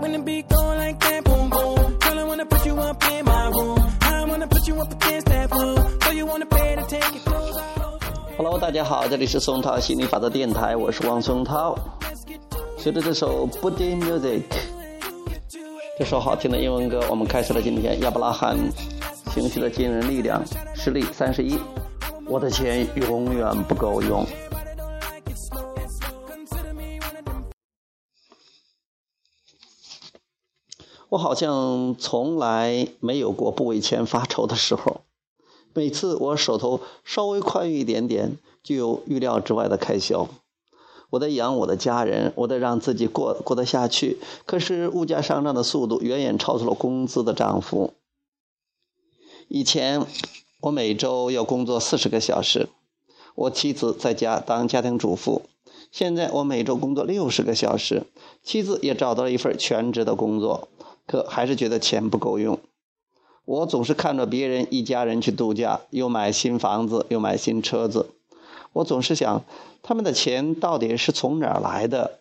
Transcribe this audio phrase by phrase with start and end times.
[0.00, 1.98] When the beat go like that, boom boom.
[1.98, 3.78] Girl, I wanna put you up in my room.
[4.00, 5.76] I wanna put you up against that room.
[6.00, 8.00] So you wanna pay to take your clothes off.
[8.38, 11.76] Hello，大家好，这里是松涛心理法则电台，我是王松涛。
[12.78, 14.40] 随着这首《Booty Music》
[15.98, 18.56] 这首好听的英文歌，我们开始了今天亚伯拉罕
[19.34, 20.42] 情绪的惊人力量
[20.74, 21.58] 实例三十一。
[22.26, 24.24] 我的钱永远不够用。
[31.10, 35.02] 我好像从来没有过不为钱发愁的时候。
[35.74, 40.28] 每次我手头稍微宽裕一点点，就有预料之外的开销。
[41.10, 44.18] 我在养我的家人，我在让自己过过得下去。
[44.46, 47.92] 可是物价上涨的速度远远超出了工资的涨幅。
[49.48, 50.06] 以前
[50.60, 52.68] 我每周要工作四十个小时，
[53.34, 55.42] 我妻子在家当家庭主妇。
[55.90, 58.04] 现在我每周工作六十个小时，
[58.44, 60.68] 妻子也找到了一份全职的工作。
[61.10, 62.60] 可还是觉得钱不够用。
[63.44, 68.10] 我总是看着别人一家人去度假，又买新房子，又买新车子。
[68.74, 69.42] 我总是想，
[69.82, 72.20] 他们的钱到底是从哪儿来的？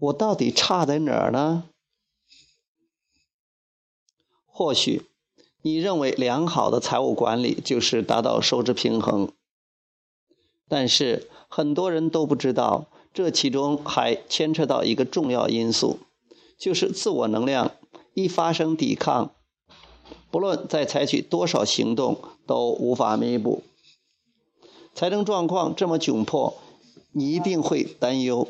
[0.00, 1.62] 我到底差在哪儿呢？
[4.48, 5.02] 或许
[5.62, 9.30] 你认为良好的财务管理就是达到收支平衡，
[10.68, 16.00] 但是很多人都不知道，这其中还牵扯到一个重要因素，
[16.58, 17.70] 就是自我能量。
[18.14, 19.34] 一发生抵抗，
[20.30, 23.62] 不论再采取多少行动，都无法弥补。
[24.94, 26.54] 财政状况这么窘迫，
[27.12, 28.46] 你一定会担忧。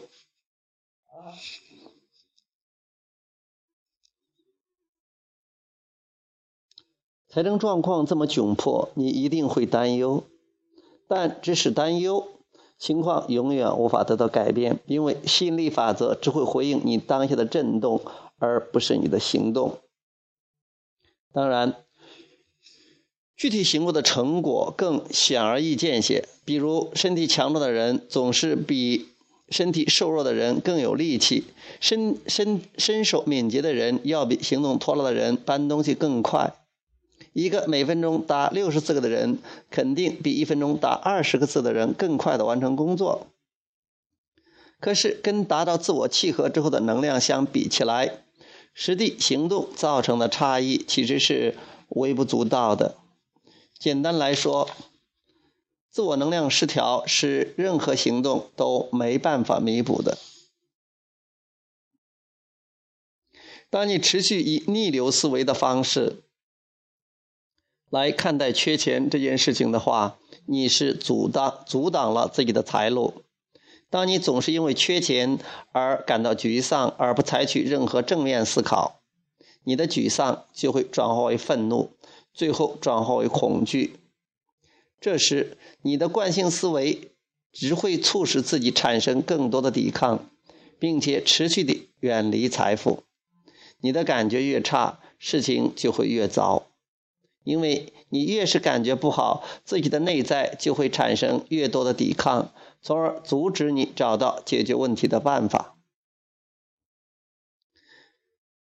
[7.29, 10.25] 财政状况这么窘迫，你一定会担忧。
[11.09, 12.27] 但只是担忧，
[12.79, 18.03] 情况永远无法得到改变，因为吸引力法则只会回应你当下的震动。
[18.43, 19.79] 而不是你的行动。
[21.33, 21.77] 当然，
[23.37, 26.27] 具体行动的成果更显而易见些。
[26.45, 29.11] 比如，身体强壮的人总是比
[29.49, 31.45] 身体瘦弱的人更有力气；
[31.81, 36.53] 身身身手敏捷的人要比行动拖拉的人搬东西更快。
[37.33, 39.39] 一个每分钟打六十四个的人，
[39.71, 43.29] 肯定比一分钟打二十个字的人更快的完成工作。
[44.81, 48.25] 可是，跟达到自我契合之后的能量相比起来，
[48.75, 51.57] 实际行动造成的差异其实是
[51.89, 52.97] 微不足道的。
[53.79, 54.71] 简单来说，
[55.91, 60.19] 自我能量失调是任何行动都没办法弥补的。
[63.69, 66.23] 当你持续以逆流思维的方式
[67.91, 73.22] 来看待缺钱这件事情的话，你是阻挡阻挡了自己的财路。
[73.93, 75.39] 当你总是因为缺钱
[75.73, 79.03] 而感到沮丧，而不采取任何正面思考，
[79.65, 81.91] 你的沮丧就会转化为愤怒，
[82.33, 83.99] 最后转化为恐惧。
[84.99, 87.13] 这时，你的惯性思维
[87.53, 90.31] 只会促使自己产生更多的抵抗，
[90.79, 93.03] 并且持续地远离财富。
[93.83, 96.69] 你的感觉越差，事情就会越糟，
[97.45, 102.53] 因为你越是感觉不好，自己的内在就会产生越多的抵抗。
[102.81, 105.77] 从而阻止你找到解决问题的办法。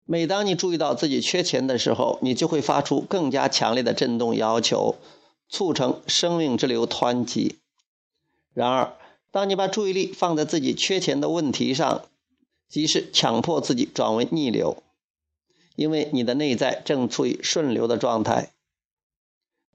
[0.05, 4.97] 每当你注意到自己缺钱的时候，你就会发出更加强烈的震动要求，
[5.47, 7.59] 促成生命之流湍急。
[8.53, 8.93] 然而，
[9.31, 12.03] 当你把注意力放在自己缺钱的问题上，
[12.67, 14.83] 即是强迫自己转为逆流，
[15.75, 18.51] 因为你的内在正处于顺流的状态。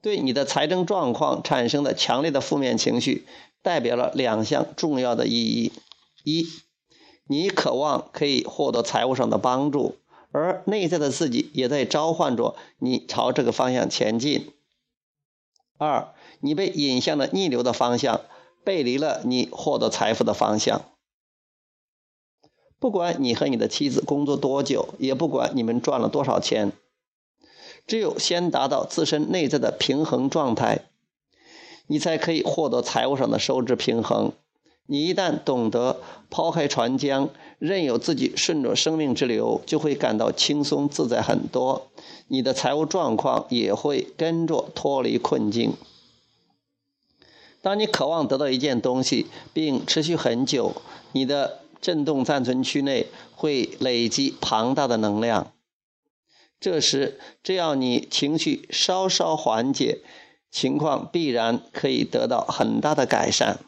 [0.07, 3.27] 对你的财政状况产生的强烈的负面情绪。
[3.61, 5.73] 代表了两项重要的意义：
[6.23, 6.47] 一，
[7.25, 9.97] 你渴望可以获得财务上的帮助，
[10.31, 14.53] 而内在的自己也在召唤着你朝这个方向前进；
[15.77, 18.21] 二，你被引向了逆流的方向，
[18.63, 20.83] 背离了你获得财富的方向。
[22.79, 26.71] 不管你和你的妻子工作多久，也不管你们赚了多少钱，
[27.87, 30.81] 只有先达到自身内在的平衡状态。
[31.87, 34.33] 你才可以获得财务上的收支平衡。
[34.87, 37.29] 你一旦懂得抛开船浆，
[37.59, 41.87] 任由自己顺着生命之流，就会感到轻松自在很多。
[42.27, 45.73] 你的财务状况也会跟着脱离困境。
[47.61, 50.73] 当你渴望得到一件东西，并持续很久，
[51.11, 55.51] 你的振动暂存区内会累积庞大的能量。
[56.59, 59.99] 这时，只要你情绪稍稍缓解。
[60.49, 63.59] 情况必然可以得到很大的改善。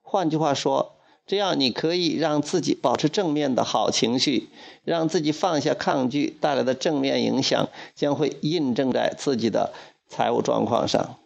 [0.00, 0.96] 换句话说，
[1.26, 4.48] 这样你可以让自己保持正面的好情绪，
[4.84, 9.74] 让自己放下抗拒带来的正面影响，将会印证在自己的
[10.08, 11.18] 财务状况上。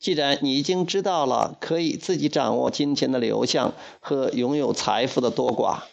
[0.00, 5.84] 既然你已经知道了可以自己掌握金钱的流向和拥有财富的多寡，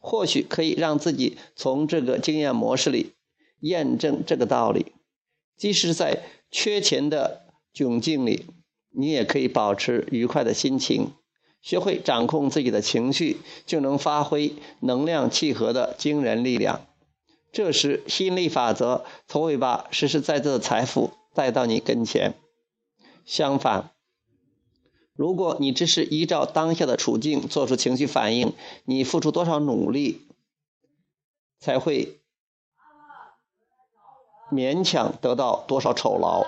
[0.00, 3.12] 或许可以让自己从这个经验模式里
[3.60, 4.86] 验证这个道理。
[5.56, 7.42] 即使在缺钱的
[7.72, 8.46] 窘境里，
[8.90, 11.12] 你也可以保持愉快的心情。
[11.62, 13.36] 学会掌控自己的情绪，
[13.66, 16.86] 就能发挥能量契合的惊人力量。
[17.52, 22.32] 这时，吸引力法则从会把实实在在的财富带到你跟前。
[23.26, 23.90] 相反，
[25.20, 28.54] 如果你只是依照当下的处境做出情绪反应，
[28.86, 30.22] 你付出多少努力，
[31.58, 32.22] 才会
[34.50, 36.46] 勉强得到多少酬劳。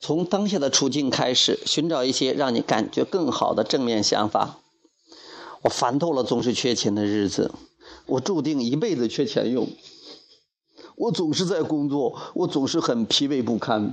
[0.00, 4.60] 从当下的处境开始，寻找一些让你感觉更好的正面想法。
[5.60, 7.52] 我烦透了总是缺钱的日子，
[8.06, 9.68] 我注定一辈子缺钱用。
[10.96, 13.92] 我总是在工作，我总是很疲惫不堪。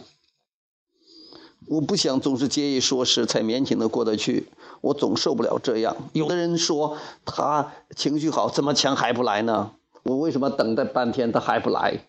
[1.69, 4.47] 我不想总是节衣缩食才勉强的过得去，
[4.81, 5.95] 我总受不了这样。
[6.13, 9.73] 有的人说他情绪好，怎么钱还不来呢？
[10.03, 11.99] 我为什么等待半天他还不来？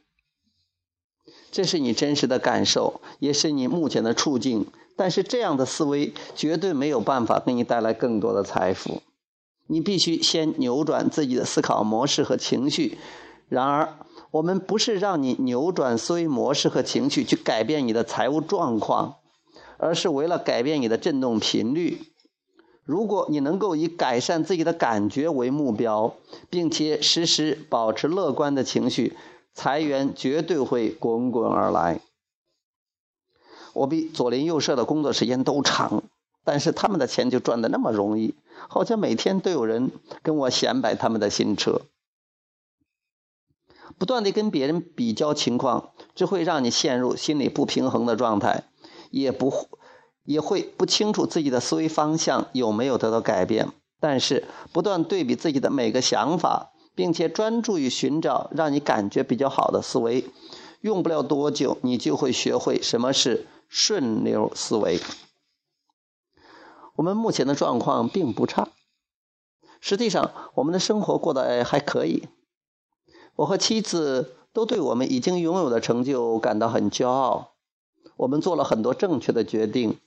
[1.53, 4.67] 这是你真实的感受，也是你目前的处境。
[4.97, 9.03] 但是这样的思维绝对没有办法给你带来更多的财富。
[9.67, 12.99] 你必须先扭转自己的思考模式和情绪。
[13.49, 13.99] 然而，
[14.31, 19.17] 我们不是让你扭转思维模式和情绪去改变你的财务状况，
[19.81, 22.03] 而是为了改变你的振动频率。
[22.85, 26.15] 如果你能够以改善自己的感觉为目标，
[26.49, 29.17] 并且时时保持乐观的情绪。
[29.53, 32.01] 财源绝对会滚滚而来。
[33.73, 36.05] 我比左邻右舍的工作时间都长，
[36.45, 38.35] 但是他们的钱就赚的那么容易，
[38.69, 39.91] 好像每天都有人
[40.23, 41.83] 跟我显摆他们的新车。
[43.99, 48.65] 不断的跟别人比较情况，只会让你陷入心理不平衡的状态，
[49.11, 49.53] 也不
[50.25, 53.69] 也会不清楚自己的思维方向有没有得到改变。
[54.01, 56.73] 但是不断对比自己的每个想法。
[56.93, 60.27] 并且专注于寻找让你感觉比较好的思维，
[60.83, 65.01] 用不了多久，你就会学会什么是顺流思维。
[66.97, 68.69] 我们目前的状况并不差，
[69.81, 72.29] 实际上我们的生活过得还可以。
[73.37, 77.53] 我和妻子都对我们已经拥有的成就感到很骄傲。
[78.21, 79.99] 我们做了很多正确的决定。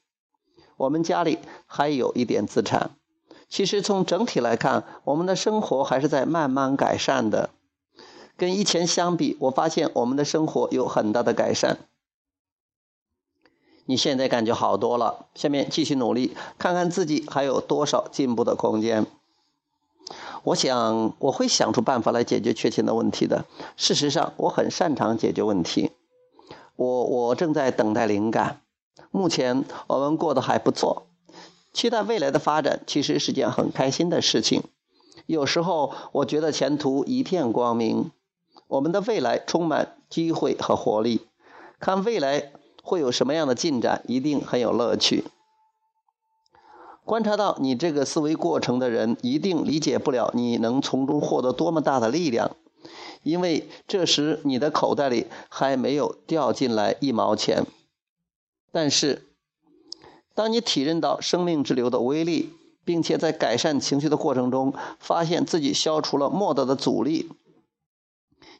[0.77, 2.91] 我们家里还有一点资产。
[3.49, 7.49] 其实从整体来看，我们的生活还是在慢慢改善的。
[8.37, 11.79] 跟以前相比，我发现我们的生活有很大的改善。
[13.85, 19.07] 你现在感觉好多了，下面继续努力，看看自己还有多少进步的空间。
[20.43, 23.45] 我想我会想出办法来解决缺钱的问题的。
[23.75, 25.91] 事实上，我很擅长解决问题。
[26.75, 28.61] 我我正在等待灵感。
[29.11, 31.07] 目前我们过得还不错。
[31.71, 34.63] 期待未来的发展，其实是件很开心的事情。
[35.25, 38.11] 有时候我觉得前途一片光明，
[38.67, 41.27] 我们的未来充满机会和活力。
[41.79, 42.51] 看未来
[42.83, 45.23] 会有什么样的进展，一定很有乐趣。
[47.05, 52.55] 观察到你这个思维过程的人，一定理解不了你能从中获得多么大的力量，
[53.23, 57.65] 因为这时你的口袋里还没有掉进来一毛钱。
[58.71, 59.27] 但是。
[60.35, 62.53] 当你体认到生命之流的威力，
[62.83, 67.29] 并且在改善情绪的过程中，发现自己消除了莫大的阻力，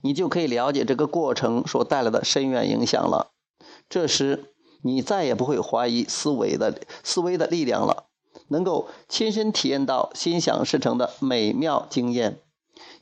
[0.02, 3.32] 你就可以了解这个过程所带来的深远影响了。
[3.90, 4.54] 这时，
[4.84, 8.06] 你再也不会怀疑思维的思维的力量了，
[8.50, 12.43] 能够亲身体验到心想事成的美妙经验。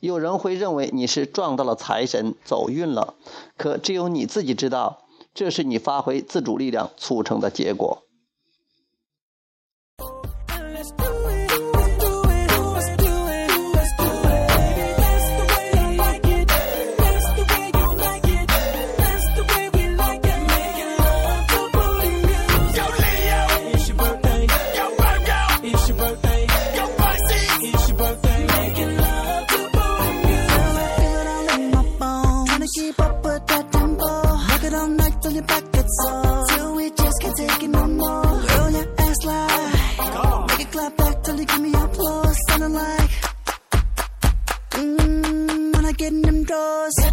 [0.00, 3.14] 有人会认为你是撞到了财神，走运了，
[3.56, 5.02] 可只有你自己知道，
[5.34, 8.02] 这是你发挥自主力量促成的结果。
[46.62, 47.11] Dios.